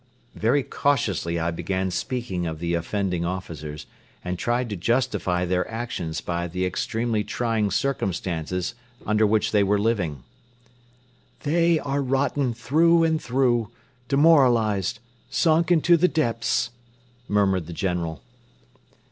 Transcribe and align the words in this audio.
Very 0.33 0.63
cautiously 0.63 1.37
I 1.39 1.51
began 1.51 1.91
speaking 1.91 2.47
of 2.47 2.57
the 2.57 2.73
offending 2.73 3.23
officers 3.23 3.85
and 4.25 4.39
tried 4.39 4.67
to 4.71 4.75
justify 4.75 5.45
their 5.45 5.69
actions 5.69 6.21
by 6.21 6.47
the 6.47 6.65
extremely 6.65 7.23
trying 7.23 7.69
circumstances 7.69 8.73
under 9.05 9.27
which 9.27 9.51
they 9.51 9.61
were 9.61 9.77
living. 9.77 10.23
"They 11.41 11.77
are 11.77 12.01
rotten 12.01 12.55
through 12.55 13.03
and 13.03 13.21
through, 13.21 13.69
demoralized, 14.07 14.97
sunk 15.29 15.71
into 15.71 15.97
the 15.97 16.07
depths," 16.07 16.71
murmured 17.29 17.67
the 17.67 17.71
General. 17.71 18.23